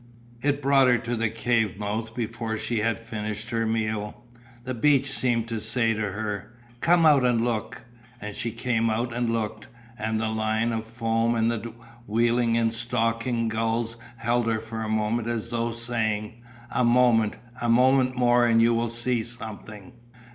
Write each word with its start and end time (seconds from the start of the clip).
It 0.41 0.63
brought 0.63 0.87
her 0.87 0.97
to 0.97 1.15
the 1.15 1.29
cave 1.29 1.77
mouth 1.77 2.15
before 2.15 2.57
she 2.57 2.79
had 2.79 2.99
finished 2.99 3.51
her 3.51 3.67
meal. 3.67 4.23
The 4.63 4.73
beach 4.73 5.11
seemed 5.11 5.47
to 5.49 5.61
say 5.61 5.93
to 5.93 6.01
her: 6.13 6.53
"Come 6.79 7.05
out 7.05 7.23
and 7.23 7.43
look!" 7.43 7.85
and 8.19 8.33
she 8.35 8.49
came 8.49 8.89
out 8.89 9.13
and 9.13 9.31
looked, 9.31 9.67
and 9.99 10.19
the 10.19 10.29
line 10.29 10.71
of 10.73 10.87
foam 10.87 11.35
and 11.35 11.51
the 11.51 11.71
wheeling 12.07 12.57
or 12.57 12.71
stalking 12.71 13.47
gulls 13.47 13.97
held 14.17 14.47
her 14.47 14.59
for 14.59 14.81
a 14.81 14.89
moment 14.89 15.27
as 15.27 15.49
though 15.49 15.71
saying 15.71 16.41
a 16.71 16.83
moment, 16.83 17.37
a 17.61 17.69
moment 17.69 18.17
more 18.17 18.47
and 18.47 18.59
you 18.59 18.73
will 18.73 18.89
see 18.89 19.21
something. 19.21 19.93